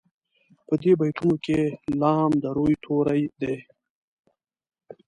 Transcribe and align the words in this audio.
په 0.67 0.73
دې 0.81 0.91
بیتونو 0.99 1.35
کې 1.45 1.59
لام 2.01 2.31
د 2.41 2.45
روي 2.57 2.75
توری 2.83 3.21
دی. 3.41 3.55